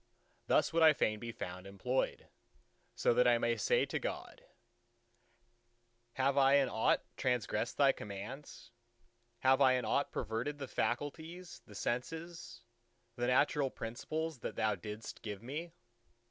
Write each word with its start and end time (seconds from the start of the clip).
Thus 0.47 0.73
would 0.73 0.81
I 0.81 0.93
fain 0.93 1.17
to 1.17 1.27
be 1.27 1.31
found 1.31 1.67
employed, 1.67 2.27
so 2.95 3.13
that 3.13 3.27
I 3.27 3.37
may 3.37 3.55
say 3.55 3.85
to 3.85 3.99
God, 3.99 4.43
"Have 6.13 6.39
I 6.39 6.55
in 6.55 6.69
aught 6.69 7.03
transgressed 7.17 7.77
Thy 7.77 7.91
commands? 7.91 8.71
Have 9.41 9.61
I 9.61 9.73
in 9.73 9.85
aught 9.85 10.11
perverted 10.11 10.57
the 10.57 10.67
faculties, 10.67 11.61
the 11.67 11.75
senses, 11.75 12.63
the 13.15 13.27
natural 13.27 13.69
principles 13.69 14.39
that 14.39 14.55
Thou 14.55 14.73
didst 14.73 15.21
give 15.21 15.43
me? 15.43 15.71